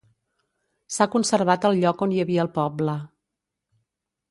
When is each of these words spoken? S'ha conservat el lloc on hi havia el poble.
S'ha 0.95 1.07
conservat 1.15 1.67
el 1.69 1.77
lloc 1.85 2.03
on 2.07 2.15
hi 2.17 2.23
havia 2.25 2.43
el 2.47 2.51
poble. 2.59 2.99